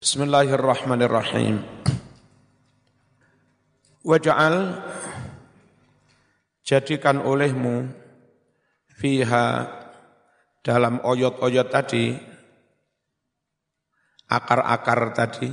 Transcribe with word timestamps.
Bismillahirrahmanirrahim. 0.00 1.60
Waj'al 4.00 4.80
jadikan 6.64 7.20
olehmu 7.20 7.84
fiha 8.96 9.68
dalam 10.64 11.04
oyot-oyot 11.04 11.68
tadi 11.68 12.16
akar-akar 14.24 15.12
tadi. 15.12 15.52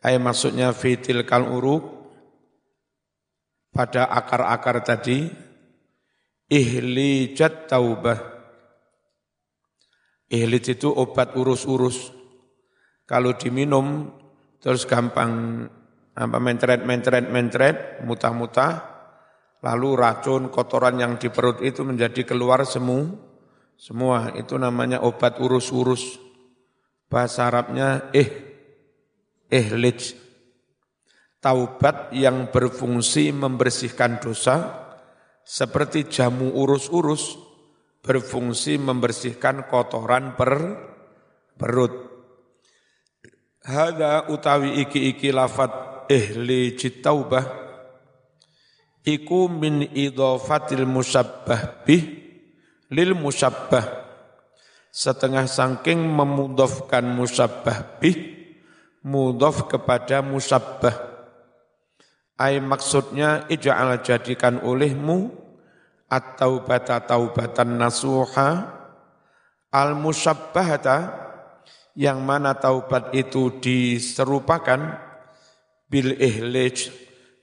Ay 0.00 0.16
maksudnya 0.16 0.72
fitil 0.72 1.28
kal 1.28 1.44
uruk 1.44 1.84
pada 3.76 4.08
akar-akar 4.08 4.80
tadi. 4.80 5.28
Ihlijat 6.48 7.68
taubah. 7.68 8.24
Ihlij 10.32 10.80
itu 10.80 10.88
obat 10.88 11.36
urus-urus 11.36 12.19
kalau 13.10 13.34
diminum 13.34 14.06
terus 14.62 14.86
gampang 14.86 15.66
apa 16.14 16.38
mentret 16.38 16.86
mentret 16.86 17.26
mentret 17.26 17.76
mutah-mutah 18.06 18.86
lalu 19.66 19.98
racun 19.98 20.46
kotoran 20.46 21.02
yang 21.02 21.18
di 21.18 21.26
perut 21.26 21.58
itu 21.58 21.82
menjadi 21.82 22.22
keluar 22.22 22.62
semu 22.62 23.30
semua. 23.80 24.36
Itu 24.36 24.60
namanya 24.60 25.00
obat 25.00 25.40
urus-urus. 25.40 26.20
Bahasa 27.10 27.50
Arabnya 27.50 28.12
eh 28.14 28.28
ihlij 29.50 30.14
taubat 31.42 32.14
yang 32.14 32.54
berfungsi 32.54 33.34
membersihkan 33.34 34.22
dosa 34.22 34.86
seperti 35.42 36.06
jamu 36.06 36.54
urus-urus 36.54 37.34
berfungsi 37.98 38.78
membersihkan 38.78 39.66
kotoran 39.66 40.38
per 40.38 40.52
perut 41.58 42.09
Hada 43.60 44.32
utawi 44.32 44.80
iki-iki 44.80 45.28
lafat 45.28 45.68
ihli 46.08 46.72
jitaubah 46.80 47.44
iku 49.04 49.52
min 49.52 49.84
idhafatil 49.92 50.88
musabbah 50.88 51.84
bih 51.84 52.02
lil 52.88 53.12
musabbah. 53.12 54.08
Setengah 54.90 55.46
sangking 55.46 56.02
memudofkan 56.02 57.04
musabbah 57.04 58.00
bih 58.02 58.16
mudhof 59.06 59.68
kepada 59.70 60.24
musabbah. 60.24 60.96
Ay 62.40 62.58
maksudnya 62.64 63.44
ija'al 63.52 64.00
jadikan 64.00 64.64
olehmu 64.64 65.30
atau 66.08 66.64
bata 66.64 66.98
taubatan 67.04 67.76
nasuha 67.76 68.80
al 69.70 69.94
musabbahata 69.94 71.29
yang 72.00 72.24
mana 72.24 72.56
taubat 72.56 73.12
itu 73.12 73.60
diserupakan 73.60 74.96
bil 75.84 76.16
ihlij 76.16 76.88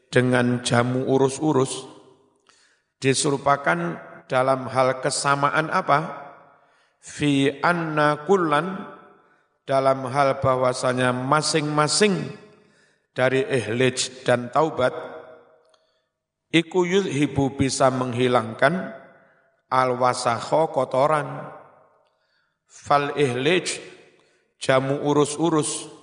dengan 0.09 0.65
jamu 0.65 1.05
urus-urus 1.05 1.85
diserupakan 2.97 4.01
dalam 4.25 4.65
hal 4.65 4.97
kesamaan 4.97 5.69
apa? 5.69 6.25
Fi 6.97 7.61
anna 7.61 8.25
kullan 8.25 8.81
dalam 9.69 10.09
hal 10.09 10.41
bahwasanya 10.41 11.13
masing-masing 11.13 12.17
dari 13.13 13.45
ihlij 13.45 14.25
dan 14.25 14.49
taubat 14.49 14.97
iku 16.49 16.81
yudhibu 16.81 17.53
bisa 17.53 17.93
menghilangkan 17.93 18.89
al 19.69 20.01
kotoran. 20.73 21.53
Fal 22.65 23.13
ihlij 23.13 23.96
jamu 24.61 25.01
urus-urus. 25.05 25.93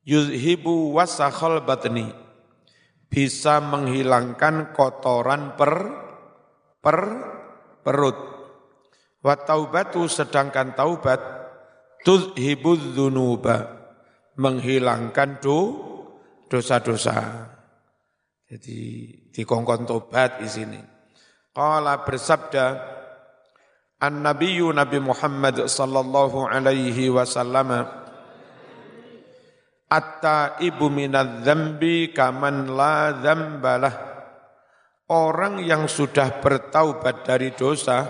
Yuzhibu 0.00 0.96
wasakhal 0.96 1.60
batni 1.60 2.08
bisa 3.12 3.60
menghilangkan 3.60 4.72
kotoran 4.72 5.58
per 5.58 5.72
per 6.80 6.98
perut. 7.84 8.18
Wa 9.20 9.36
taubatu 9.36 10.08
sedangkan 10.08 10.72
taubat 10.72 11.20
tuzhibu 12.06 12.80
dzunuba. 12.96 13.76
Menghilangkan 14.40 15.36
do 15.44 15.58
dosa-dosa. 16.48 17.44
Jadi 18.48 18.78
dikongkon 19.36 19.84
tobat 19.84 20.40
di 20.40 20.48
sini. 20.48 20.80
Qala 21.52 22.02
bersabda 22.08 22.66
An-Nabiyyu 24.00 24.72
Nabi 24.72 24.96
Muhammad 24.96 25.68
sallallahu 25.68 26.48
alaihi 26.48 27.12
wasallam. 27.12 27.84
Atta 29.92 30.56
ibu 30.64 30.88
minad 30.88 31.44
dzambi 31.44 32.14
kaman 32.16 32.72
la 32.72 33.12
dzambalah 33.12 34.10
Orang 35.10 35.58
yang 35.66 35.90
sudah 35.90 36.38
bertaubat 36.38 37.26
dari 37.26 37.50
dosa 37.50 38.06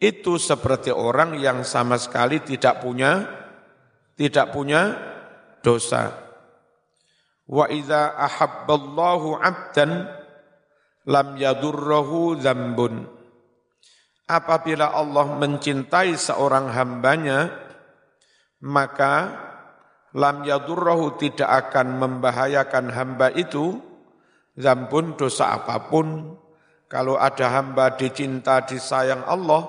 itu 0.00 0.40
seperti 0.40 0.88
orang 0.88 1.36
yang 1.36 1.60
sama 1.60 2.00
sekali 2.00 2.40
tidak 2.40 2.80
punya 2.80 3.20
tidak 4.16 4.48
punya 4.48 4.96
dosa. 5.60 6.08
Wa 7.44 7.68
idza 7.68 8.16
ahabballahu 8.16 9.36
'abdan 9.36 10.08
lam 11.04 11.36
yadurruhu 11.36 12.40
dzambun 12.40 13.04
apabila 14.24 14.92
Allah 14.92 15.26
mencintai 15.36 16.16
seorang 16.16 16.72
hambanya, 16.72 17.52
maka 18.64 19.36
lam 20.16 20.44
yadurrahu 20.44 21.20
tidak 21.20 21.68
akan 21.68 22.00
membahayakan 22.00 22.88
hamba 22.92 23.28
itu, 23.34 23.76
zambun 24.56 25.16
dosa 25.18 25.60
apa 25.60 25.88
pun. 25.88 26.38
Kalau 26.88 27.18
ada 27.18 27.50
hamba 27.58 27.98
dicinta, 27.98 28.62
disayang 28.62 29.26
Allah, 29.26 29.66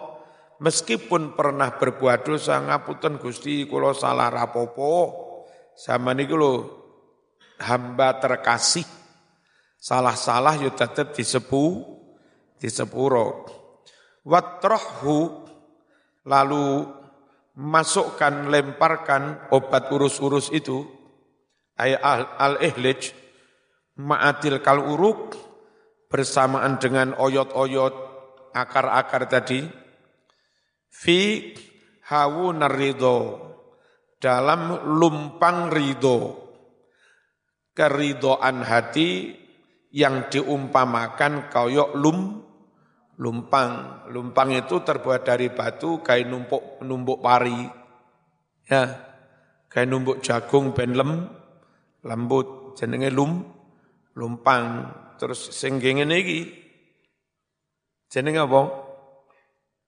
meskipun 0.61 1.33
pernah 1.33 1.73
berbuat 1.73 2.21
dosa, 2.21 2.61
ngaputen 2.61 3.17
Gusti, 3.17 3.65
kulo 3.65 3.97
salah 3.97 4.29
rapopo, 4.29 5.25
sama 5.73 6.13
ini 6.13 6.29
kulo 6.29 6.53
hamba 7.65 8.21
terkasih, 8.21 8.85
salah-salah 9.79 10.59
yo 10.61 10.69
tetap 10.75 11.17
disepu, 11.17 11.81
disepuro 12.61 13.47
watrohhu 14.25 15.45
lalu 16.25 16.89
masukkan 17.55 18.49
lemparkan 18.51 19.47
obat 19.53 19.87
urus-urus 19.93 20.51
itu 20.51 20.83
ayat 21.79 22.01
al-ihlij 22.35 23.15
ma'atil 24.01 24.59
kal 24.59 24.83
uruk 24.83 25.39
bersamaan 26.11 26.81
dengan 26.81 27.15
oyot-oyot 27.15 27.95
akar-akar 28.51 29.29
tadi 29.31 29.63
fi 30.91 31.51
hawu 32.11 32.51
narido 32.51 33.39
dalam 34.19 34.89
lumpang 34.95 35.71
ridho 35.71 36.43
keridoan 37.75 38.63
hati 38.63 39.35
yang 39.95 40.27
diumpamakan 40.31 41.51
koyok 41.51 41.91
lum 41.99 42.17
lumpang. 43.19 44.03
Lumpang 44.11 44.51
itu 44.51 44.81
terbuat 44.83 45.23
dari 45.23 45.51
batu, 45.51 46.03
kain 46.03 46.27
numpuk 46.27 46.83
numpuk 46.83 47.19
pari. 47.23 47.67
Ya. 48.67 48.83
Kain 49.71 49.91
numpuk 49.91 50.23
jagung 50.23 50.71
ben 50.71 50.95
lem, 50.95 51.27
lembut 52.07 52.75
jenenge 52.79 53.11
lum 53.11 53.43
lumpang. 54.15 54.91
Terus 55.15 55.51
sing 55.55 55.79
ngene 55.79 56.15
iki 56.19 56.39
jenenge 58.11 58.39
apa? 58.43 58.61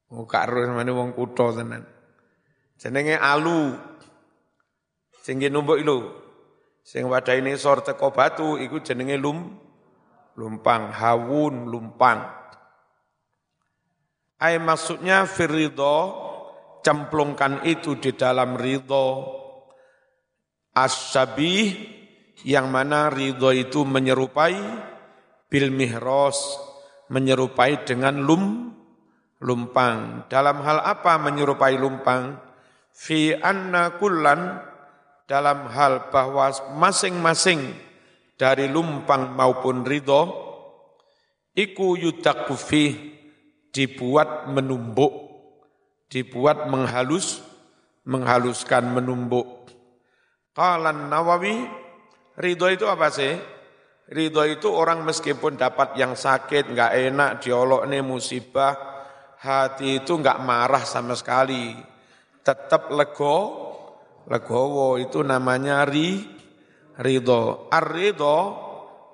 Oh, 0.08 0.24
gak 0.24 0.48
mana 0.48 0.92
wong 0.96 1.12
kutha 1.12 1.52
tenan. 1.52 1.84
Jenenge 2.80 3.20
alu. 3.20 3.76
Sing 5.20 5.44
numpuk 5.44 5.84
lho. 5.84 5.98
Sing 6.88 7.04
wadahe 7.12 7.44
sor 7.60 7.84
teko 7.84 8.16
batu 8.16 8.56
iku 8.56 8.80
jenenge 8.80 9.20
lum 9.20 9.60
lumpang, 10.40 10.96
hawun 10.96 11.68
lumpang. 11.68 12.47
Ay 14.38 14.62
maksudnya 14.62 15.26
firridho, 15.26 16.14
cemplungkan 16.86 17.66
itu 17.66 17.98
di 17.98 18.14
dalam 18.14 18.54
ridho. 18.54 19.34
Asyabih, 20.78 21.74
yang 22.46 22.70
mana 22.70 23.10
ridho 23.10 23.50
itu 23.50 23.82
menyerupai 23.82 24.62
bil 25.50 25.74
mihros, 25.74 26.38
menyerupai 27.10 27.82
dengan 27.82 28.22
lum, 28.22 28.78
lumpang. 29.42 30.30
Dalam 30.30 30.62
hal 30.62 30.86
apa 30.86 31.18
menyerupai 31.18 31.74
lumpang? 31.74 32.38
Fi 32.94 33.34
anna 33.34 33.98
kullan, 33.98 34.62
dalam 35.26 35.66
hal 35.74 36.14
bahwa 36.14 36.54
masing-masing 36.78 37.74
dari 38.38 38.70
lumpang 38.70 39.34
maupun 39.34 39.82
ridho, 39.82 40.30
iku 41.58 41.98
yudakufi 41.98 43.17
dibuat 43.78 44.50
menumbuk, 44.50 45.14
dibuat 46.10 46.66
menghalus, 46.66 47.46
menghaluskan 48.10 48.90
menumbuk. 48.90 49.70
Qalan 50.58 51.14
Nawawi, 51.14 51.62
ridho 52.42 52.74
itu 52.74 52.90
apa 52.90 53.14
sih? 53.14 53.38
Ridho 54.10 54.42
itu 54.50 54.74
orang 54.74 55.06
meskipun 55.06 55.62
dapat 55.62 55.94
yang 55.94 56.18
sakit, 56.18 56.74
nggak 56.74 56.92
enak, 57.14 57.32
diolok 57.46 57.86
nih 57.86 58.02
musibah, 58.02 58.74
hati 59.38 60.02
itu 60.02 60.18
nggak 60.18 60.42
marah 60.42 60.82
sama 60.82 61.14
sekali. 61.14 61.78
Tetap 62.42 62.90
lego, 62.90 63.38
legowo 64.26 64.98
itu 64.98 65.22
namanya 65.22 65.86
ri, 65.86 66.26
ridho. 66.98 67.70
Ar-ridho, 67.70 68.40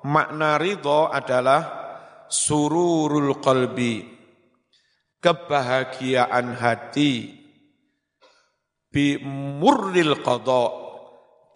makna 0.07 0.55
ridho 0.55 1.11
adalah 1.11 1.61
sururul 2.31 3.43
qalbi, 3.43 4.22
kebahagiaan 5.23 6.59
hati, 6.59 7.31
bi 8.91 9.15
murril 9.23 10.19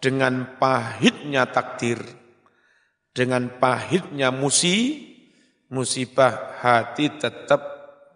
dengan 0.00 0.56
pahitnya 0.56 1.44
takdir, 1.52 2.00
dengan 3.12 3.60
pahitnya 3.60 4.32
musi, 4.32 5.04
musibah 5.68 6.56
hati 6.64 7.12
tetap 7.20 7.60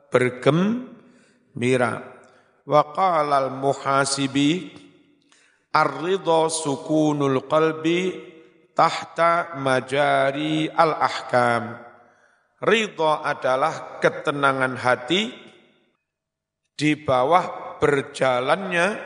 bergembira. 0.08 2.00
Wa 2.62 2.94
qala 2.94 3.42
al-muhasibi 3.42 4.70
ar-ridha 5.74 6.46
sukunul 6.46 7.44
qalbi 7.50 8.14
tahta 8.72 9.58
majari 9.58 10.70
al-ahkam. 10.70 11.91
Ridha 12.62 13.26
adalah 13.26 13.98
ketenangan 13.98 14.78
hati 14.78 15.34
di 16.78 16.94
bawah 16.94 17.76
berjalannya 17.82 19.02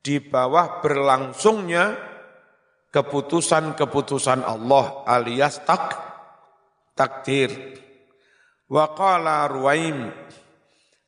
di 0.00 0.16
bawah 0.24 0.80
berlangsungnya 0.80 2.00
keputusan-keputusan 2.88 4.40
Allah 4.40 5.04
alias 5.04 5.60
tak 5.68 6.00
takdir. 6.96 7.52
Wa 8.72 8.96
qala 8.96 9.52
Ruwaim 9.52 10.08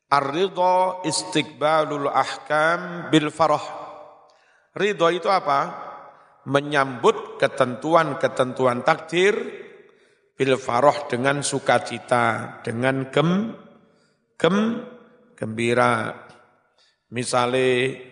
Ar-ridha 0.09 1.05
istiqbalul 1.05 2.09
ahkam 2.09 3.13
bil 3.13 3.29
farah. 3.29 3.61
Ridha 4.73 5.07
itu 5.13 5.29
apa? 5.29 5.89
Menyambut 6.49 7.37
ketentuan-ketentuan 7.37 8.81
takdir 8.81 9.37
bil 10.39 10.55
farah 10.55 11.11
dengan 11.11 11.43
sukacita, 11.43 12.63
dengan 12.63 13.11
gem, 13.11 13.51
gem, 14.39 14.87
gembira. 15.35 16.15
Misalnya 17.11 18.07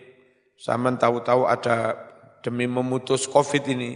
Zaman 0.58 0.98
tahu-tahu 0.98 1.46
ada 1.46 1.94
demi 2.42 2.66
memutus 2.66 3.30
COVID 3.30 3.62
ini, 3.70 3.94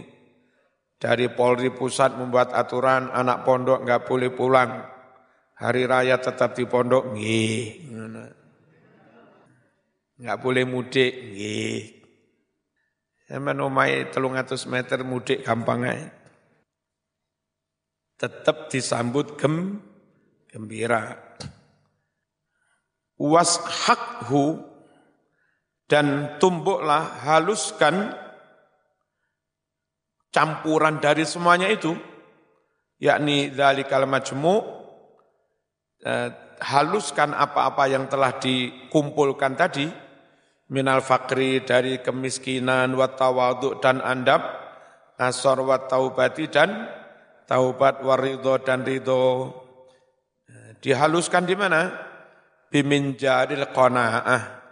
dari 0.95 1.27
Polri 1.27 1.75
Pusat 1.75 2.15
membuat 2.15 2.55
aturan 2.55 3.11
anak 3.11 3.43
pondok 3.43 3.83
nggak 3.83 4.07
boleh 4.07 4.31
pulang. 4.31 4.71
Hari 5.59 5.83
raya 5.83 6.15
tetap 6.23 6.55
di 6.55 6.63
pondok, 6.63 7.11
nggih. 7.11 7.83
Nggak 10.23 10.39
boleh 10.39 10.63
mudik, 10.63 11.11
nggih. 11.11 11.79
Omai 13.35 14.07
telung 14.07 14.39
atus 14.39 14.63
meter 14.63 15.03
mudik 15.03 15.43
gampang 15.43 15.83
aja. 15.83 16.22
Tetap 18.23 18.71
disambut 18.71 19.35
gem, 19.35 19.83
gembira. 20.47 21.19
Was 23.19 23.59
hakhu 23.59 24.63
dan 25.91 26.39
tumbuklah 26.39 27.19
haluskan 27.27 28.15
campuran 30.31 31.03
dari 31.03 31.27
semuanya 31.27 31.67
itu 31.67 31.99
yakni 33.03 33.51
dzalikal 33.51 34.07
majmu 34.07 34.55
eh, 36.07 36.31
haluskan 36.63 37.35
apa-apa 37.35 37.91
yang 37.91 38.07
telah 38.07 38.39
dikumpulkan 38.39 39.59
tadi 39.59 39.91
minal 40.71 41.03
fakri 41.03 41.59
dari 41.67 41.99
kemiskinan 41.99 42.95
wa 42.95 43.11
tawadhu 43.11 43.83
dan 43.83 43.99
andab 43.99 44.47
asor 45.19 45.59
wa 45.67 45.75
taubati 45.83 46.47
dan 46.47 47.02
taubat 47.47 48.03
waridho 48.03 48.59
dan 48.61 48.83
ridho. 48.83 49.51
Dihaluskan 50.83 51.47
di 51.47 51.55
mana? 51.55 51.91
Biminjaril 52.67 53.71
qanaah. 53.71 54.63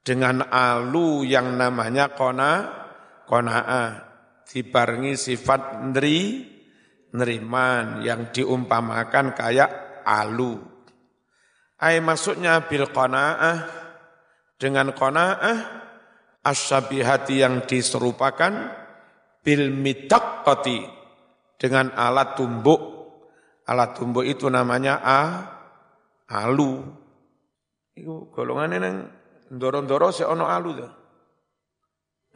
Dengan 0.00 0.48
alu 0.48 1.26
yang 1.28 1.60
namanya 1.60 2.16
kona 2.16 2.80
kona'ah 3.28 3.88
dibarengi 4.48 5.14
sifat 5.14 5.86
neri 5.92 6.42
neriman 7.14 8.00
yang 8.00 8.32
diumpamakan 8.32 9.36
kayak 9.36 10.02
alu. 10.02 10.56
Ay 11.78 12.00
maksudnya 12.00 12.64
bil 12.64 12.88
kona'ah 12.90 13.58
dengan 14.56 14.96
kona'ah 14.96 15.58
asyabihati 16.44 17.44
yang 17.44 17.64
diserupakan 17.68 18.52
bil 19.44 19.72
mitaqqati 19.72 20.99
dengan 21.60 21.92
alat 21.92 22.40
tumbuk. 22.40 22.80
Alat 23.68 23.92
tumbuk 23.92 24.24
itu 24.24 24.48
namanya 24.48 25.04
a 25.04 25.20
alu. 26.32 26.80
Itu 27.92 28.32
golongannya 28.32 28.78
nang 28.80 28.96
Ndoro-ndoro 29.50 30.14
se 30.14 30.22
ono 30.22 30.46
alu 30.46 30.70
to. 30.78 30.88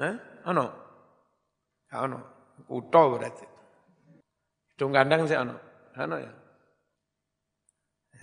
Eh? 0.02 0.14
Ono? 0.50 0.64
Ya 1.86 2.02
ono. 2.02 2.18
Kutho 2.66 3.02
berarti. 3.14 3.46
Hidung 4.74 4.90
kandang 4.90 5.22
se 5.30 5.38
ono. 5.38 5.54
Ono 5.94 6.16
ya. 6.18 6.32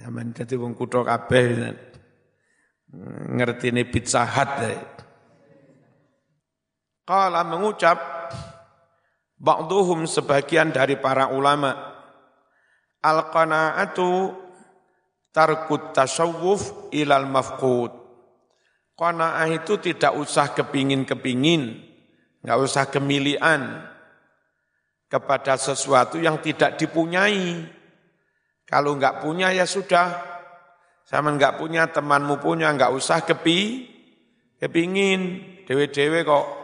Zaman 0.03 0.35
dadi 0.35 0.55
wong 0.59 0.75
kutho 0.75 1.07
kabeh 1.07 1.71
ngertine 3.31 3.87
pizza 3.87 4.27
hut. 4.27 4.59
Kala 7.07 7.47
mengucap 7.47 8.20
Ba'duhum 9.41 10.05
sebagian 10.05 10.69
dari 10.69 11.01
para 11.01 11.33
ulama 11.33 11.73
Al-qana'atu 13.01 14.37
tarkut 15.33 15.97
tasawuf 15.97 16.93
ilal 16.93 17.25
mafqud 17.25 18.01
Kona'ah 19.01 19.49
itu 19.49 19.81
tidak 19.81 20.13
usah 20.13 20.53
kepingin-kepingin, 20.53 21.73
nggak 22.45 22.59
usah 22.61 22.85
kemilian 22.85 23.81
kepada 25.09 25.57
sesuatu 25.57 26.21
yang 26.21 26.37
tidak 26.37 26.77
dipunyai. 26.77 27.65
Kalau 28.61 28.93
nggak 28.93 29.25
punya 29.25 29.49
ya 29.57 29.65
sudah, 29.65 30.21
sama 31.01 31.33
nggak 31.33 31.57
punya 31.57 31.89
temanmu 31.89 32.37
punya 32.37 32.69
nggak 32.77 32.93
usah 32.93 33.25
kepi, 33.25 33.89
kepingin 34.61 35.49
dewe-dewe 35.65 36.21
kok. 36.21 36.60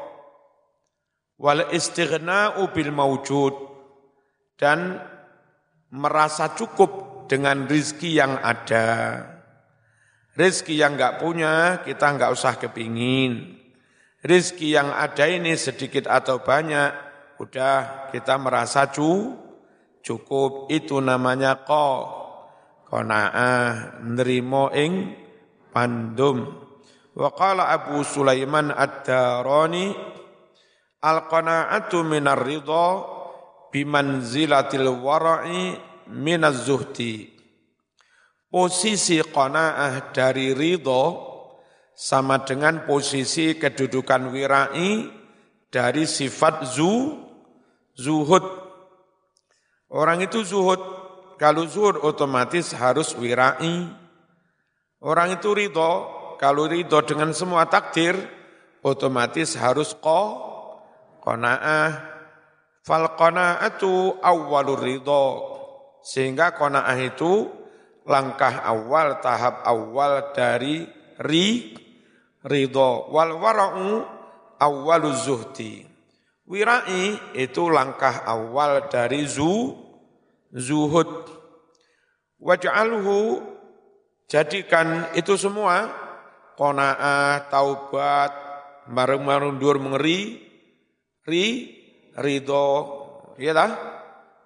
Wal 1.37 1.69
istighna'u 1.69 2.73
bil 2.73 2.89
maujud 2.89 3.53
dan 4.57 4.97
merasa 5.93 6.57
cukup 6.57 7.25
dengan 7.29 7.69
rizki 7.69 8.17
yang 8.17 8.41
ada. 8.41 9.21
Rizki 10.33 10.77
yang 10.77 10.97
nggak 10.97 11.21
punya 11.21 11.81
kita 11.85 12.17
nggak 12.17 12.33
usah 12.33 12.57
kepingin. 12.57 13.57
Rizki 14.25 14.73
yang 14.73 14.89
ada 14.89 15.29
ini 15.29 15.53
sedikit 15.53 16.09
atau 16.09 16.41
banyak, 16.41 16.89
udah 17.37 18.09
kita 18.09 18.35
merasa 18.41 18.89
cu, 18.89 19.37
cukup. 20.01 20.73
Itu 20.73 20.97
namanya 21.05 21.61
ko, 21.61 21.85
kona'ah, 22.89 24.01
nerimo 24.01 24.73
ing 24.73 25.13
pandum. 25.69 26.65
Wa 27.13 27.29
qala 27.33 27.69
Abu 27.69 28.01
Sulaiman 28.01 28.73
ad-Darani, 28.73 30.16
al-qana'atu 31.03 32.01
minar 32.05 32.41
ridha 32.41 32.87
bimanzilatil 33.73 34.89
wara'i 35.01 35.77
minaz 36.09 36.65
zuhdi 36.65 37.37
Posisi 38.47 39.19
qanaah 39.19 40.15
dari 40.15 40.55
ridho 40.55 41.27
sama 41.91 42.47
dengan 42.47 42.87
posisi 42.87 43.59
kedudukan 43.59 44.31
wirai 44.31 45.03
dari 45.67 46.07
sifat 46.07 46.63
zu, 46.63 47.19
zuhud. 47.99 48.45
Orang 49.91 50.23
itu 50.23 50.47
zuhud, 50.47 50.79
kalau 51.35 51.67
zuhud 51.67 51.99
otomatis 51.99 52.71
harus 52.71 53.11
wirai. 53.19 53.83
Orang 55.03 55.35
itu 55.35 55.51
ridho, 55.51 55.91
kalau 56.39 56.71
ridho 56.71 57.03
dengan 57.03 57.35
semua 57.35 57.67
takdir, 57.67 58.15
otomatis 58.79 59.59
harus 59.59 59.91
ko, 59.91 60.46
kona'ah. 61.27 61.91
Fal 62.87 63.19
kona'atu 63.19 64.23
awwalur 64.23 64.79
ridho. 64.79 65.25
Sehingga 65.99 66.55
kona'ah 66.55 66.95
itu 67.03 67.51
langkah 68.07 68.63
awal, 68.63 69.19
tahap 69.19 69.67
awal 69.67 70.31
dari 70.31 70.87
ri, 71.19 71.75
ridho. 72.47 73.11
Wal 73.11 73.35
wara'u 73.35 74.07
awaluz 74.55 75.27
zuhdi. 75.27 75.83
Wirai 76.47 77.35
itu 77.35 77.67
langkah 77.67 78.23
awal 78.23 78.87
dari 78.87 79.27
zu, 79.27 79.75
zuhud. 80.55 81.27
Waj'alhu 82.39 83.43
jadikan 84.31 85.11
itu 85.11 85.35
semua 85.35 85.91
kona'ah, 86.55 87.51
taubat, 87.51 88.31
marung-marung 88.87 89.59
dur 89.59 89.75
mengeri, 89.83 90.46
ri, 91.27 91.75
ridho, 92.15 92.67
ya 93.35 93.51
lah, 93.51 93.71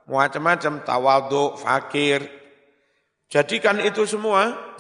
macam-macam 0.10 0.82
tawaduk, 0.84 1.62
fakir. 1.62 2.26
Jadikan 3.32 3.80
itu 3.80 4.04
semua. 4.04 4.74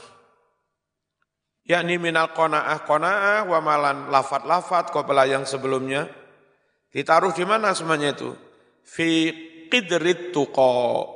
Yakni 1.62 2.01
minal 2.01 2.36
qanaah 2.36 2.84
qanaah 2.84 3.48
wa 3.48 3.60
malan 3.63 3.98
lafat-lafat 4.12 4.91
qabla 4.91 5.29
yang 5.29 5.48
sebelumnya. 5.48 6.10
Ditaruh 6.91 7.31
di 7.31 7.48
mana 7.48 7.72
semuanya 7.72 8.12
itu? 8.12 8.36
Fi 8.84 9.31
qidrit 9.72 10.36
tuqa. 10.36 11.08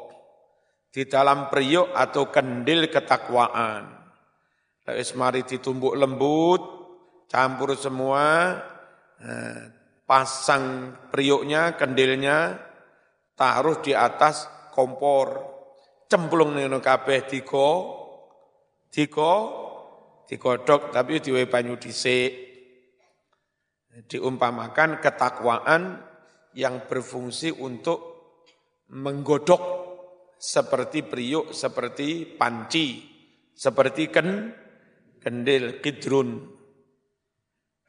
Di 0.95 1.03
dalam 1.11 1.51
priuk 1.51 1.91
atau 1.91 2.31
kendil 2.31 2.87
ketakwaan. 2.87 3.91
Wis 4.95 5.11
mari 5.17 5.43
ditumbuk 5.43 5.97
lembut 5.97 6.61
campur 7.25 7.73
semua 7.75 8.53
eh, 9.19 9.61
pasang 10.05 10.93
priuknya 11.09 11.73
kendilnya 11.73 12.55
taruh 13.33 13.81
di 13.81 13.91
atas 13.91 14.47
kompor. 14.71 15.53
Cemplung 16.05 16.55
ning 16.55 16.69
kabeh 16.69 17.25
digo. 17.25 17.69
Digo. 18.89 19.33
Digodok 20.25 20.89
tapi 20.89 21.21
diwe 21.21 21.45
banyu 21.45 21.77
dhisik. 21.77 22.33
Diumpamakan 24.09 24.97
ketakwaan 24.97 26.01
yang 26.57 26.89
berfungsi 26.89 27.53
untuk 27.53 28.15
menggodok 28.91 29.63
seperti 30.35 31.05
priuk, 31.05 31.55
seperti 31.55 32.25
panci, 32.25 33.05
seperti 33.55 34.11
ken, 34.11 34.51
kendil, 35.21 35.79
kidrun, 35.79 36.43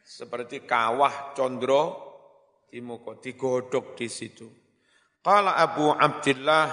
seperti 0.06 0.62
kawah, 0.62 1.34
condro, 1.34 2.05
dimoko, 2.70 3.18
digodok 3.18 3.96
di 3.96 4.08
situ. 4.10 4.46
Qala 5.22 5.58
Abu 5.58 5.90
Abdullah 5.90 6.70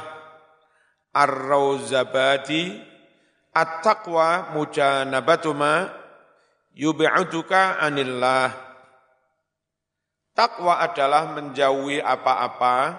Ar-Rawzabadi 1.14 2.94
At-taqwa 3.54 4.50
mujanabatu 4.58 5.54
ma 5.54 5.86
yub'aduka 6.74 7.78
anillah. 7.78 8.50
Takwa 10.34 10.82
adalah 10.82 11.30
menjauhi 11.38 12.02
apa-apa 12.02 12.98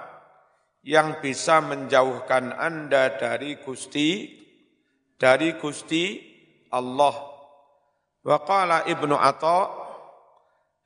yang 0.87 1.19
bisa 1.19 1.59
menjauhkan 1.59 2.55
Anda 2.55 3.19
dari 3.19 3.59
Gusti 3.59 4.31
dari 5.19 5.59
Gusti 5.59 6.23
Allah. 6.71 7.15
Wa 8.23 8.39
qala 8.47 8.87
Ibnu 8.87 9.19
Atha 9.19 9.84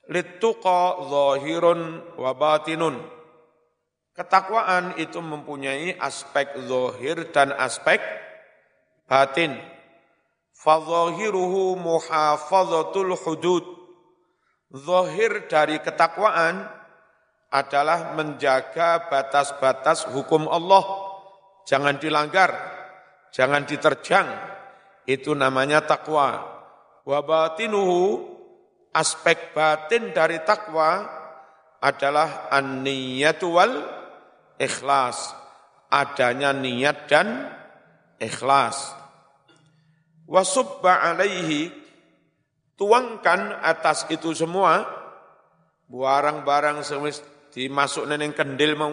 littuqa 0.09 1.05
zahirun 1.05 2.03
wa 2.17 2.33
batinun. 2.33 2.97
Ketakwaan 4.17 4.99
itu 4.99 5.23
mempunyai 5.23 5.95
aspek 5.95 6.51
zahir 6.67 7.31
dan 7.31 7.55
aspek 7.55 8.03
batin. 9.07 9.55
Fadzahiruhu 10.59 11.79
muhafazatul 11.79 13.15
hudud. 13.15 13.63
Zahir 14.75 15.47
dari 15.47 15.79
ketakwaan 15.79 16.67
adalah 17.49 18.19
menjaga 18.19 19.07
batas-batas 19.07 20.11
hukum 20.11 20.51
Allah. 20.51 20.83
Jangan 21.65 22.03
dilanggar, 22.03 22.51
jangan 23.31 23.65
diterjang. 23.65 24.27
Itu 25.09 25.33
namanya 25.33 25.87
takwa. 25.87 26.43
Wa 27.07 27.23
batinuhu 27.25 28.38
aspek 28.95 29.53
batin 29.57 30.13
dari 30.13 30.41
takwa 30.45 31.05
adalah 31.79 32.51
an-niyatu 32.53 33.49
wal 33.53 33.75
ikhlas. 34.59 35.35
Adanya 35.89 36.53
niat 36.53 37.09
dan 37.09 37.49
ikhlas 38.21 38.99
wasubba 40.29 41.01
alaihi 41.01 41.73
tuangkan 42.77 43.65
atas 43.65 44.05
itu 44.13 44.37
semua 44.37 44.85
barang-barang 45.89 46.85
semis 46.85 47.25
dimasuk 47.57 48.05
neneng 48.05 48.37
kendil 48.37 48.77
mau 48.77 48.93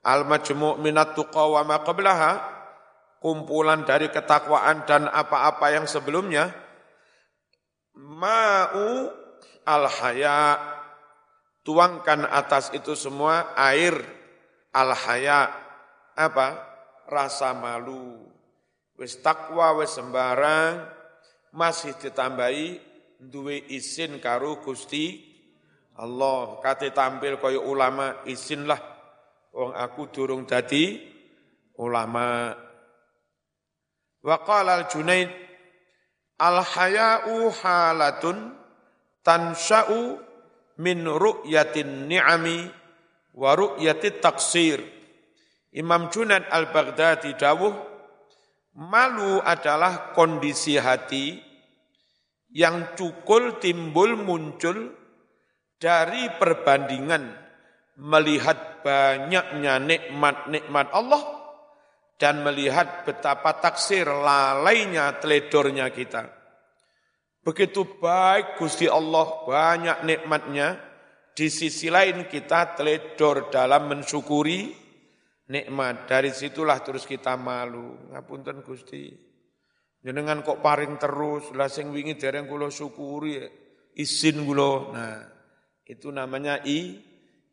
al 0.00 0.24
majmu' 0.24 0.80
minat 0.80 1.12
tuqa 1.12 1.44
wa 1.44 1.62
ma 1.62 1.84
kumpulan 3.20 3.84
dari 3.84 4.08
ketakwaan 4.08 4.88
dan 4.88 5.12
apa-apa 5.12 5.76
yang 5.76 5.84
sebelumnya 5.84 6.48
ma'u 7.96 9.10
al 9.66 9.84
haya 9.88 10.60
tuangkan 11.64 12.28
atas 12.28 12.70
itu 12.76 12.94
semua 12.94 13.56
air 13.56 13.96
al 14.76 14.92
haya 14.92 15.66
apa? 16.16 16.48
Rasa 17.06 17.52
malu. 17.54 18.24
Wis 18.96 19.20
takwa 19.20 19.76
wis 19.78 19.94
sembarang. 19.94 20.88
Masih 21.56 21.96
ditambahi 21.96 22.80
duwe 23.20 23.68
izin 23.72 24.18
karo 24.20 24.60
Gusti 24.60 25.22
Allah. 25.96 26.60
Kate 26.60 26.92
tampil 26.92 27.40
kaya 27.40 27.60
ulama 27.60 28.24
izin 28.28 28.68
lah 28.68 28.80
wong 29.56 29.72
aku 29.72 30.12
durung 30.12 30.44
dadi 30.44 31.00
ulama. 31.80 32.52
Wa 34.20 34.36
qala 34.42 34.82
al 34.82 34.84
junaid 34.90 35.45
al 36.36 36.60
haya'u 36.60 37.48
halatun 37.62 38.52
tansha'u 39.24 40.20
min 40.80 41.04
ru'yatin 41.08 42.08
ni'ami 42.08 42.68
wa 43.36 43.50
ru'yati 43.56 44.20
taksir 44.20 44.80
Imam 45.76 46.08
Junaid 46.08 46.48
al-Baghdadi 46.48 47.36
dawuh 47.36 47.74
Malu 48.76 49.40
adalah 49.40 50.12
kondisi 50.12 50.76
hati 50.76 51.40
yang 52.52 52.92
cukul 52.92 53.56
timbul 53.56 54.20
muncul 54.20 54.92
dari 55.80 56.28
perbandingan 56.36 57.32
melihat 57.96 58.84
banyaknya 58.84 59.80
nikmat-nikmat 59.80 60.92
Allah 60.92 61.45
dan 62.16 62.40
melihat 62.40 63.04
betapa 63.04 63.60
taksir 63.60 64.08
lalainya 64.08 65.20
teledornya 65.20 65.92
kita. 65.92 66.32
Begitu 67.44 68.00
baik 68.02 68.58
Gusti 68.58 68.90
Allah 68.90 69.46
banyak 69.46 70.02
nikmatnya, 70.02 70.74
di 71.36 71.52
sisi 71.52 71.92
lain 71.92 72.26
kita 72.26 72.74
teledor 72.74 73.52
dalam 73.52 73.92
mensyukuri 73.92 74.72
nikmat. 75.52 76.10
Dari 76.10 76.34
situlah 76.34 76.80
terus 76.82 77.06
kita 77.06 77.36
malu. 77.38 78.10
Ngapunten 78.10 78.64
Gusti. 78.66 79.12
Jenengan 80.02 80.42
kok 80.42 80.62
paring 80.62 80.98
terus, 81.02 81.50
lah 81.52 81.66
sing 81.66 81.90
wingi 81.90 82.14
dereng 82.14 82.46
kula 82.46 82.70
syukuri, 82.70 83.42
isin 83.98 84.46
kula. 84.46 84.72
Nah, 84.94 85.18
itu 85.82 86.08
namanya 86.14 86.62
i 86.62 86.98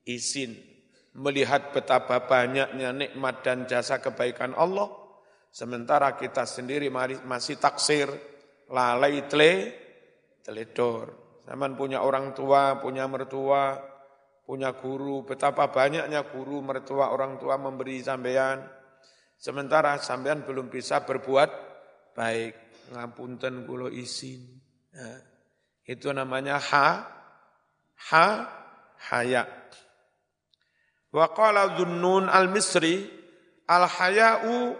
isin. 0.06 0.73
Melihat 1.14 1.70
betapa 1.70 2.26
banyaknya 2.26 2.90
nikmat 2.90 3.46
dan 3.46 3.70
jasa 3.70 4.02
kebaikan 4.02 4.58
Allah, 4.58 4.90
sementara 5.54 6.18
kita 6.18 6.50
sendiri 6.50 6.90
masih 7.22 7.62
taksir, 7.62 8.10
lalai 8.74 9.30
tle, 9.30 9.54
teledor. 10.42 11.14
Zaman 11.46 11.78
punya 11.78 12.02
orang 12.02 12.34
tua, 12.34 12.82
punya 12.82 13.06
mertua, 13.06 13.78
punya 14.44 14.74
guru, 14.74 15.22
betapa 15.24 15.70
banyaknya 15.70 16.26
guru, 16.28 16.66
mertua, 16.66 17.14
orang 17.14 17.38
tua 17.38 17.62
memberi 17.62 18.02
sampean. 18.02 18.64
Sementara 19.38 20.00
sampean 20.00 20.44
belum 20.48 20.72
bisa 20.72 21.04
berbuat 21.04 21.50
baik. 22.16 22.54
Ngapunten 22.96 23.64
kulo 23.64 23.88
isin. 23.88 24.60
Nah, 24.92 25.20
itu 25.88 26.12
namanya 26.12 26.60
ha, 26.60 26.88
ha, 28.12 28.28
haya. 29.12 29.63
Wa 31.14 31.30
qala 31.30 31.78
dhunnun 31.78 32.26
al-misri, 32.26 33.06
al-haya'u 33.70 34.74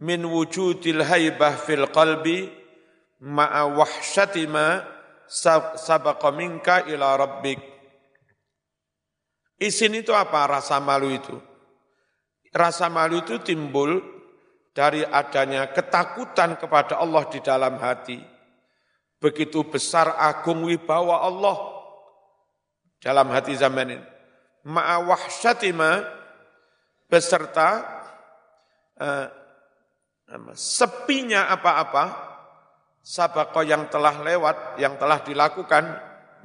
min 0.00 0.24
wujudil 0.24 1.04
haibah 1.04 1.52
fil 1.60 1.84
qalbi 1.92 2.48
ma'a 3.20 3.68
wahsyati 3.68 4.48
ma 4.48 4.80
sabaqa 5.76 6.32
minka 6.32 6.88
ila 6.88 7.20
rabbik 7.20 7.60
Isin 9.60 9.92
itu 9.92 10.16
apa? 10.16 10.48
Rasa 10.48 10.80
malu 10.80 11.12
itu. 11.12 11.36
Rasa 12.48 12.88
malu 12.88 13.20
itu 13.20 13.44
timbul 13.44 14.00
dari 14.72 15.04
adanya 15.04 15.68
ketakutan 15.68 16.56
kepada 16.56 16.96
Allah 16.96 17.28
di 17.28 17.44
dalam 17.44 17.76
hati. 17.76 18.16
Begitu 19.20 19.68
besar 19.68 20.16
agung 20.16 20.64
wibawa 20.64 21.28
Allah. 21.28 21.76
dalam 23.00 23.32
hati 23.32 23.56
zaman 23.56 23.96
ini. 23.96 24.19
Ma'a 24.60 25.00
wahsyatima 25.00 26.04
beserta 27.08 27.80
uh, 29.00 29.26
sepinya 30.54 31.48
apa-apa 31.48 32.30
sabako 33.00 33.64
yang 33.64 33.88
telah 33.88 34.20
lewat, 34.20 34.76
yang 34.78 35.00
telah 35.00 35.24
dilakukan 35.24 35.84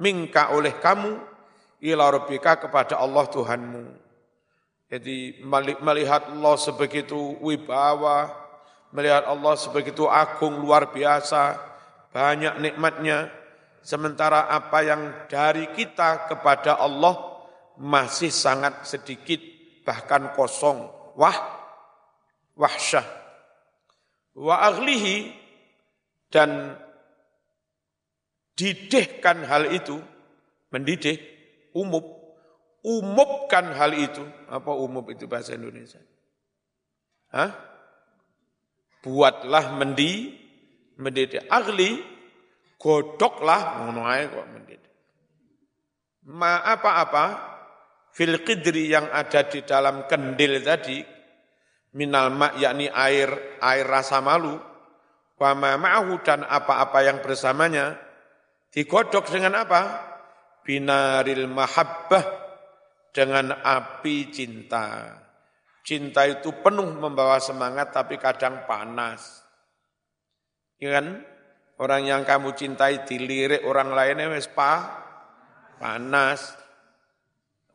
mingka 0.00 0.56
oleh 0.56 0.74
kamu 0.80 1.20
ila 1.84 2.10
rabbika 2.10 2.56
kepada 2.56 2.96
Allah 2.98 3.24
Tuhanmu. 3.28 3.84
Jadi 4.86 5.42
melihat 5.82 6.30
Allah 6.30 6.54
sebegitu 6.56 7.36
wibawa, 7.42 8.30
melihat 8.94 9.26
Allah 9.26 9.54
sebegitu 9.58 10.06
agung 10.06 10.62
luar 10.62 10.94
biasa, 10.94 11.58
banyak 12.14 12.62
nikmatnya, 12.62 13.28
sementara 13.82 14.46
apa 14.46 14.78
yang 14.86 15.02
dari 15.26 15.68
kita 15.74 16.30
kepada 16.30 16.78
Allah 16.78 17.35
masih 17.76 18.32
sangat 18.32 18.88
sedikit, 18.88 19.40
bahkan 19.84 20.32
kosong. 20.32 20.88
Wah, 21.16 21.36
wahsyah. 22.56 23.04
Wa 24.36 24.68
aghlihi 24.68 25.32
dan 26.28 26.76
didihkan 28.56 29.44
hal 29.44 29.72
itu, 29.72 30.00
mendidih, 30.72 31.16
umum, 31.76 32.04
umumkan 32.84 33.72
hal 33.76 33.96
itu. 33.96 34.24
Apa 34.48 34.72
umum 34.76 35.04
itu 35.12 35.24
bahasa 35.24 35.56
Indonesia? 35.56 36.00
Hah? 37.32 37.52
Buatlah 39.04 39.76
mendi, 39.76 40.34
mendidih. 40.98 41.46
Agli, 41.48 42.00
godoklah, 42.76 43.84
ngono 43.84 44.04
kok 44.08 44.46
mendidih. 44.52 44.94
Ma 46.26 46.58
apa-apa, 46.58 47.55
fil 48.16 48.40
qidri 48.40 48.88
yang 48.88 49.12
ada 49.12 49.44
di 49.44 49.60
dalam 49.60 50.08
kendil 50.08 50.64
tadi, 50.64 51.04
minal 52.00 52.32
ma' 52.32 52.56
yakni 52.56 52.88
air 52.88 53.60
air 53.60 53.84
rasa 53.84 54.24
malu, 54.24 54.56
wa 55.36 55.50
ma 55.52 55.76
ma'ahu 55.76 56.24
dan 56.24 56.48
apa-apa 56.48 57.04
yang 57.04 57.20
bersamanya, 57.20 57.92
digodok 58.72 59.28
dengan 59.28 59.60
apa? 59.60 59.82
binaril 60.66 61.46
mahabbah 61.46 62.26
dengan 63.14 63.54
api 63.54 64.34
cinta. 64.34 65.14
Cinta 65.86 66.26
itu 66.26 66.50
penuh 66.58 66.90
membawa 66.98 67.38
semangat 67.38 67.94
tapi 67.94 68.18
kadang 68.18 68.66
panas. 68.66 69.46
Ya 70.82 70.98
kan? 70.98 71.22
Orang 71.78 72.10
yang 72.10 72.26
kamu 72.26 72.58
cintai 72.58 73.06
dilirik 73.06 73.62
orang 73.62 73.94
lainnya 73.94 74.26
pa, 74.50 74.90
panas. 75.78 76.65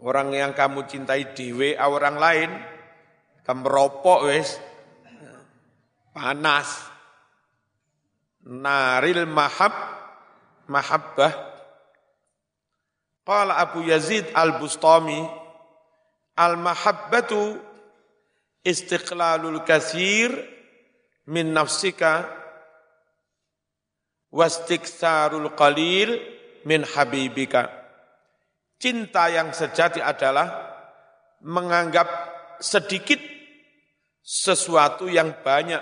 Orang 0.02 0.34
yang 0.34 0.58
kamu 0.58 0.90
cintai 0.90 1.38
di 1.38 1.54
WA 1.54 1.86
orang 1.86 2.18
lain, 2.18 2.50
kamu 3.46 3.66
ropok 3.70 4.26
wes 4.26 4.58
panas. 6.10 6.90
Naril 8.42 9.30
mahab, 9.30 9.70
mahabbah 10.66 11.52
Qala 13.22 13.62
Abu 13.62 13.86
Yazid 13.86 14.34
Al-Bustami 14.34 15.22
Al-mahabbatu 16.34 17.60
istiqlalul 18.66 19.62
kasir 19.62 20.34
min 21.30 21.54
nafsika 21.54 22.26
wastiksarul 24.32 25.54
qalil 25.54 26.18
min 26.66 26.82
habibika. 26.82 27.81
Cinta 28.82 29.30
yang 29.30 29.54
sejati 29.54 30.02
adalah 30.02 30.74
menganggap 31.46 32.10
sedikit 32.58 33.22
sesuatu 34.26 35.06
yang 35.06 35.38
banyak 35.46 35.82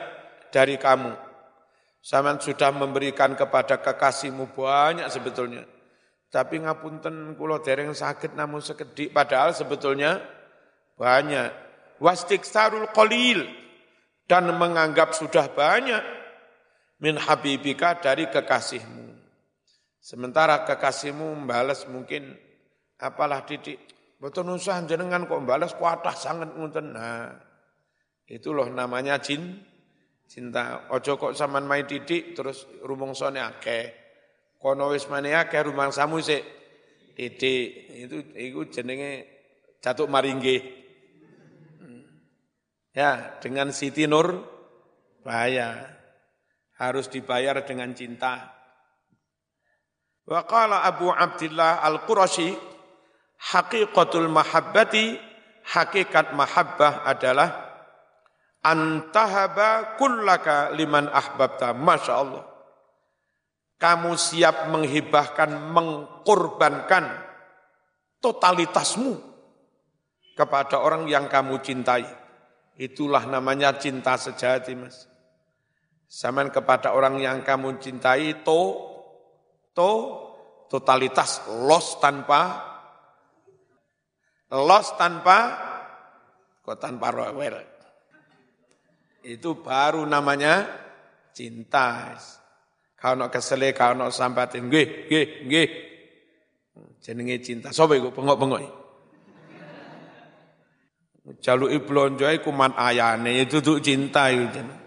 dari 0.51 0.75
kamu. 0.75 1.15
Saman 2.03 2.43
sudah 2.43 2.75
memberikan 2.75 3.39
kepada 3.39 3.79
kekasihmu 3.79 4.51
banyak 4.51 5.07
sebetulnya 5.07 5.63
tapi 6.29 6.61
ngapunten 6.61 7.33
kula 7.33 7.57
dereng 7.65 7.89
sakit 7.89 8.37
namun 8.37 8.61
sekedik 8.61 9.09
padahal 9.09 9.51
sebetulnya 9.53 10.21
banyak. 10.93 11.67
Wastiksarul 11.99 12.95
qalil 12.95 13.43
dan 14.29 14.47
menganggap 14.55 15.11
sudah 15.11 15.51
banyak 15.51 15.99
min 17.03 17.19
habibika 17.19 17.97
dari 17.97 18.29
kekasihmu. 18.29 19.19
Sementara 19.99 20.63
kekasihmu 20.63 21.43
membalas 21.43 21.83
mungkin 21.89 22.39
apalah 22.99 23.47
didik. 23.47 23.79
Betul 24.19 24.51
nusah 24.51 24.83
jenengan 24.83 25.23
kok 25.23 25.39
membalas 25.39 25.71
kuatah 25.79 26.11
sangat 26.11 26.51
ngunten. 26.51 26.91
Nah, 26.91 27.31
itu 28.27 28.51
loh 28.51 28.67
namanya 28.67 29.15
jin, 29.23 29.63
cinta. 30.27 30.91
Ojo 30.91 31.15
kok 31.15 31.33
saman 31.33 31.63
main 31.63 31.87
didik 31.87 32.35
terus 32.35 32.67
rumong 32.83 33.15
akeh. 33.15 33.95
Kono 34.59 34.91
wis 34.91 35.07
mane 35.07 35.31
akeh 35.31 35.63
rumang 35.63 35.95
samu 35.95 36.19
sik. 36.19 36.43
Titik. 37.15 37.87
Itu 37.95 38.17
itu 38.35 38.59
jenenge 38.67 39.11
catuk 39.79 40.11
maringge. 40.11 40.77
Ya 42.91 43.39
dengan 43.39 43.71
Siti 43.71 44.03
Nur 44.03 44.43
bahaya. 45.23 45.95
Harus 46.75 47.11
dibayar 47.11 47.59
dengan 47.63 47.91
cinta. 47.91 48.55
Wa 50.23 50.47
Abu 50.47 51.11
Abdullah 51.11 51.83
Al-Qurashi 51.83 52.55
haqiqatul 53.39 54.27
mahabbati 54.27 55.15
hakikat 55.63 56.35
mahabbah 56.35 57.07
adalah 57.07 57.49
antahaba 58.59 59.95
kullaka 59.95 60.75
liman 60.75 61.07
ahbabta 61.07 61.71
masya 61.71 62.13
Allah 62.19 62.49
kamu 63.79 64.11
siap 64.19 64.67
menghibahkan, 64.67 65.71
mengkorbankan 65.71 67.15
totalitasmu 68.19 69.15
kepada 70.35 70.83
orang 70.83 71.07
yang 71.07 71.31
kamu 71.31 71.63
cintai. 71.63 72.03
Itulah 72.75 73.23
namanya 73.27 73.79
cinta 73.79 74.19
sejati, 74.19 74.75
Mas. 74.75 75.07
Saman 76.11 76.51
kepada 76.51 76.91
orang 76.91 77.23
yang 77.23 77.39
kamu 77.39 77.79
cintai, 77.79 78.43
to, 78.43 78.61
to, 79.71 79.91
totalitas, 80.67 81.47
los 81.63 82.03
tanpa, 82.03 82.68
los 84.53 84.87
tanpa, 84.97 85.39
kok 86.65 86.77
tanpa 86.81 87.13
rewel. 87.13 87.61
Itu 89.21 89.61
baru 89.61 90.07
namanya 90.07 90.65
cinta. 91.35 92.17
Kau 92.99 93.15
nak 93.15 93.31
kesele, 93.31 93.71
kau 93.71 93.95
nak 93.95 94.11
sampatin, 94.11 94.67
nggih, 94.67 95.07
nggih, 95.07 95.27
nggih. 95.47 95.69
Jenenge 96.99 97.39
cinta. 97.39 97.71
Sapa 97.71 97.95
iku 97.95 98.11
pengok-pengok? 98.11 98.59
Jaluki 101.39 101.79
blonjo 101.85 102.25
iku 102.25 102.49
man 102.49 102.73
ayane 102.73 103.45
itu 103.45 103.61
tuh 103.61 103.77
cinta 103.79 104.33
jeneng. 104.33 104.81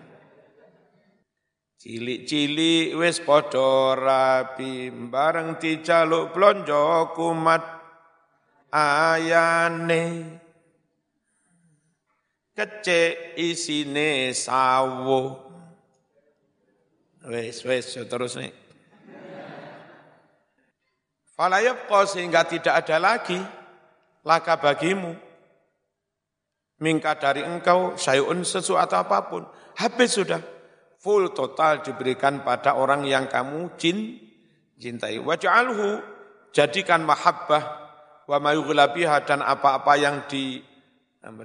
Cilik-cilik 1.82 2.94
wis 2.94 3.18
padha 3.22 3.98
rapi 3.98 4.90
bareng 4.90 5.58
dijaluk 5.58 6.30
blonjo 6.30 7.10
kumat 7.14 7.81
ayane. 8.72 10.40
Kecek 12.52 13.36
isine 13.36 14.32
sawo. 14.32 15.40
Wes, 17.22 17.62
wes, 17.62 17.94
terus 17.94 18.34
nih. 18.34 18.50
Falayab 21.32 21.88
sehingga 22.04 22.44
tidak 22.44 22.84
ada 22.84 22.96
lagi 22.98 23.38
laka 24.26 24.58
bagimu. 24.58 25.16
Mingka 26.82 27.14
dari 27.14 27.46
engkau 27.46 27.94
sayun 27.94 28.42
sesuatu 28.42 28.98
apa 28.98 29.30
pun. 29.30 29.46
Habis 29.78 30.18
sudah. 30.18 30.42
Full 31.02 31.34
total 31.34 31.82
diberikan 31.82 32.46
pada 32.46 32.78
orang 32.78 33.02
yang 33.06 33.26
kamu 33.26 33.74
jin, 33.74 34.22
cintai. 34.78 35.18
Waj'alhu, 35.18 35.98
jadikan 36.54 37.02
mahabbah 37.02 37.81
wa 38.26 38.38
mayughlabiha 38.38 39.26
dan 39.26 39.40
apa-apa 39.42 39.92
yang 39.98 40.26
di, 40.26 40.60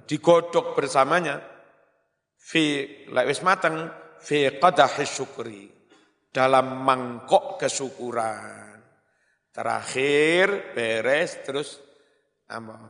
digodok 0.06 0.78
bersamanya. 0.78 1.42
Fi 2.38 2.88
lewis 3.12 3.44
mateng 3.44 3.92
fi 4.24 4.56
qadahi 4.56 5.04
syukri 5.04 5.68
dalam 6.32 6.86
mangkok 6.86 7.60
kesyukuran. 7.60 8.80
Terakhir 9.52 10.72
beres 10.72 11.44
terus 11.44 11.82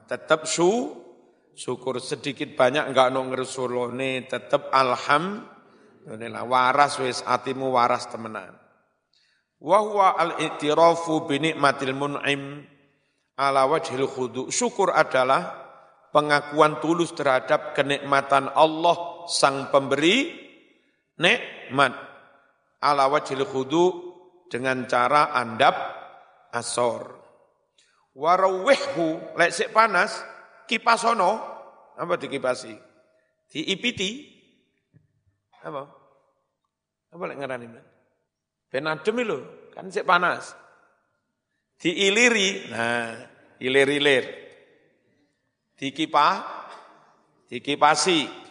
tetap 0.05 0.45
su 0.45 0.93
syukur 1.57 1.97
sedikit 1.97 2.53
banyak 2.53 2.93
enggak 2.93 3.09
no 3.09 3.25
ngersulone 3.25 4.29
tetap 4.29 4.69
alhamdulillah 4.69 6.43
waras 6.45 7.01
wis 7.01 7.25
atimu 7.25 7.73
waras 7.73 8.05
temenan. 8.11 8.53
Wa 9.57 9.81
huwa 9.81 10.13
al-i'tirafu 10.21 11.25
bi 11.25 11.41
ni'matil 11.41 11.97
mun'im 11.97 12.61
ala 13.37 13.69
wajhil 13.69 14.09
khudu. 14.09 14.49
Syukur 14.49 14.91
adalah 14.91 15.69
pengakuan 16.09 16.81
tulus 16.81 17.13
terhadap 17.13 17.77
kenikmatan 17.77 18.49
Allah 18.51 19.29
sang 19.29 19.69
pemberi 19.69 20.33
nikmat. 21.21 21.93
Ala 22.81 23.07
wajhil 23.07 23.45
khudu 23.45 23.85
dengan 24.49 24.89
cara 24.89 25.31
andap 25.37 25.77
asor. 26.51 27.15
Warawihhu, 28.17 29.37
lek 29.37 29.53
sik 29.53 29.69
panas, 29.69 30.17
kipasono, 30.65 31.37
apa 31.93 32.17
dikipasi? 32.17 32.73
Diipiti, 33.53 34.25
apa? 35.61 35.85
Apa 37.13 37.23
lek 37.29 37.37
ngarani? 37.37 37.67
Ben 38.73 38.89
adem 38.89 39.21
lho, 39.21 39.69
kan 39.69 39.93
sik 39.93 40.01
panas 40.01 40.66
diiliri, 41.77 42.73
nah 42.73 43.13
ilir-ilir, 43.61 44.25
dikipah, 45.77 46.35
dikipasi. 47.49 48.45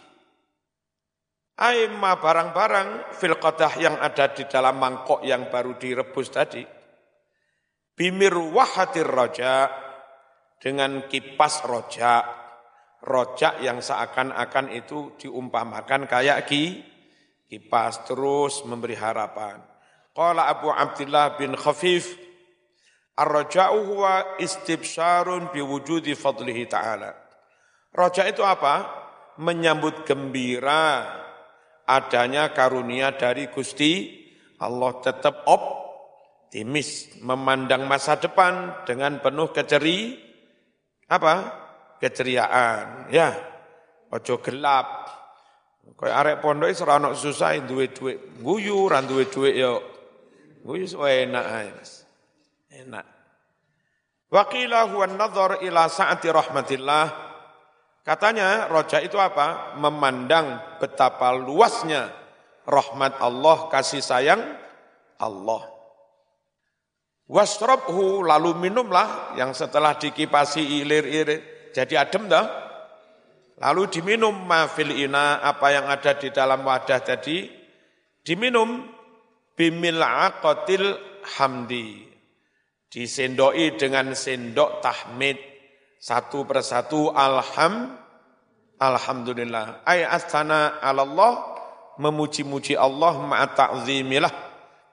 Aima 1.57 2.21
barang-barang 2.21 3.17
fil 3.17 3.33
yang 3.81 3.97
ada 3.97 4.29
di 4.29 4.45
dalam 4.45 4.77
mangkok 4.77 5.25
yang 5.25 5.49
baru 5.49 5.73
direbus 5.73 6.29
tadi. 6.29 6.61
Bimir 7.97 8.37
wahatir 8.37 9.09
roja 9.09 9.65
dengan 10.61 11.09
kipas 11.09 11.65
roja. 11.65 12.21
Roja 13.01 13.57
yang 13.61 13.81
seakan-akan 13.81 14.73
itu 14.73 15.17
diumpamakan 15.17 16.05
kayak 16.05 16.45
ki, 16.45 16.81
kipas 17.49 18.05
terus 18.05 18.61
memberi 18.61 18.93
harapan. 18.93 19.57
Qala 20.13 20.45
Abu 20.49 20.69
Abdullah 20.69 21.37
bin 21.41 21.57
Khafif 21.57 22.26
Ar-raja'u 23.17 23.81
huwa 23.81 24.37
istibsyarun 24.37 25.49
biwujudi 25.49 26.13
fadlihi 26.13 26.69
ta'ala. 26.69 27.11
Raja 27.89 28.29
itu 28.29 28.45
apa? 28.45 28.85
Menyambut 29.41 30.05
gembira 30.05 31.05
adanya 31.89 32.53
karunia 32.53 33.17
dari 33.17 33.49
Gusti 33.49 34.21
Allah 34.61 34.97
tetap 35.01 35.45
optimis 35.49 37.17
memandang 37.21 37.85
masa 37.85 38.17
depan 38.17 38.85
dengan 38.85 39.21
penuh 39.21 39.49
keceri 39.53 40.17
apa? 41.09 41.65
keceriaan 41.97 43.09
ya. 43.09 43.33
Ojo 44.13 44.39
gelap. 44.39 45.09
Kayak 45.97 46.15
arek 46.19 46.35
pondok 46.43 46.69
ono 46.85 47.15
susah 47.15 47.57
duwe 47.63 47.89
dhuwit, 47.89 48.39
guyu 48.43 48.85
ra 48.85 49.01
duwe 49.01 49.25
dhuwit 49.27 49.55
yo. 49.55 49.81
Guyu 50.61 50.85
enak 50.85 51.45
ae, 51.47 51.67
Mas. 51.73 52.06
Waqila 54.27 54.91
huwa 54.91 55.07
nazar 55.07 55.63
ila 55.63 55.87
sa'ati 55.87 56.27
rahmatillah. 56.27 57.05
Katanya 58.03 58.67
roja 58.67 58.99
itu 58.99 59.15
apa? 59.19 59.75
Memandang 59.79 60.79
betapa 60.79 61.31
luasnya 61.35 62.11
rahmat 62.67 63.19
Allah, 63.23 63.71
kasih 63.71 64.03
sayang 64.03 64.43
Allah. 65.19 65.63
Wasrabhu 67.27 68.23
lalu 68.23 68.55
minumlah 68.55 69.35
yang 69.35 69.51
setelah 69.51 69.99
dikipasi 69.99 70.83
ilir-ilir 70.83 71.43
jadi 71.75 72.07
adem 72.07 72.31
dah. 72.31 72.47
Lalu 73.59 73.89
diminum 73.91 74.31
mafil 74.31 74.95
ina 74.95 75.43
apa 75.43 75.67
yang 75.75 75.91
ada 75.91 76.15
di 76.15 76.31
dalam 76.31 76.63
wadah 76.63 77.01
tadi 77.03 77.51
diminum 78.23 78.85
bimil'aqatil 79.57 80.93
hamdi 81.35 82.06
disendoi 82.97 83.77
dengan 83.77 84.17
sendok 84.17 84.81
tahmid. 84.81 85.37
Satu 86.01 86.49
persatu 86.49 87.13
alham 87.13 87.93
alhamdulillah. 88.81 89.85
Ay 89.85 90.01
astana 90.01 90.81
Allah 90.81 91.45
memuji-muji 92.01 92.73
Allah 92.73 93.21
ma'a 93.21 93.53
ta'zimilah. 93.53 94.33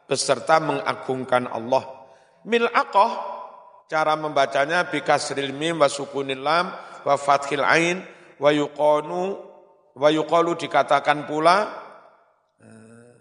Beserta 0.05 0.61
mengagungkan 0.61 1.49
Allah. 1.49 2.05
Mil'aqah 2.45 3.13
cara 3.89 4.21
membacanya 4.21 4.85
bi 4.93 5.01
kasril 5.01 5.57
mim 5.57 5.81
wa 5.81 5.89
sukunil 5.89 6.45
lam 6.45 6.77
wa 7.09 7.15
fathil 7.17 7.65
ain 7.65 8.05
wa 8.37 8.53
yuqanu 8.53 9.41
wa 9.97 10.09
yuqalu 10.13 10.53
dikatakan 10.61 11.25
pula 11.25 11.73
eh, 12.61 13.17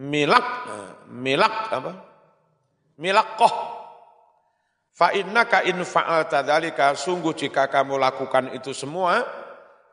milak 0.00 0.46
eh, 0.72 0.90
milak 1.12 1.54
apa 1.72 2.15
milakoh. 3.00 3.54
Fa 4.96 5.12
innaka 5.12 5.60
in 5.68 5.84
fa'alta 5.84 6.40
dzalika 6.40 6.96
sungguh 6.96 7.36
jika 7.36 7.68
kamu 7.68 8.00
lakukan 8.00 8.56
itu 8.56 8.72
semua 8.72 9.20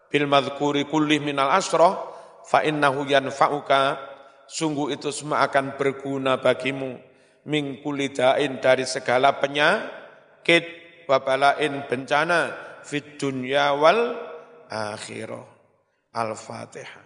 bil 0.08 0.32
madhkuri 0.32 0.88
kulli 0.88 1.20
minal 1.20 1.52
asra 1.52 1.92
fa 2.48 2.63
innahu 2.63 3.04
yanfa'uka 3.04 4.00
sungguh 4.48 4.96
itu 4.96 5.12
semua 5.12 5.44
akan 5.44 5.76
berguna 5.76 6.39
bagimu 6.39 6.96
min 7.52 7.84
kulidain 7.84 8.63
dari 8.63 8.88
segala 8.88 9.36
penyakit 9.36 10.63
wabalain 11.12 11.84
bencana 11.84 12.56
fid 12.88 13.20
dunya 13.20 13.76
wal 13.76 14.16
akhirah. 14.72 15.52
Al-Fatihah. 16.13 17.03